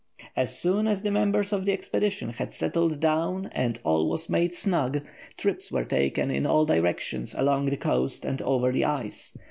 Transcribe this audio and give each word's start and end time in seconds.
As 0.35 0.57
soon 0.57 0.87
as 0.87 1.03
the 1.03 1.11
members 1.11 1.53
of 1.53 1.65
the 1.65 1.73
expedition 1.73 2.29
had 2.29 2.55
settled 2.55 2.99
down 2.99 3.51
and 3.51 3.79
all 3.83 4.09
was 4.09 4.31
made 4.31 4.51
snug, 4.51 5.03
trips 5.37 5.71
were 5.71 5.85
taken 5.85 6.31
in 6.31 6.47
all 6.47 6.65
directions 6.65 7.35
along 7.35 7.65
the 7.67 7.77
coast 7.77 8.25
and 8.25 8.41
over 8.41 8.71
the 8.71 8.83
ice. 8.83 9.37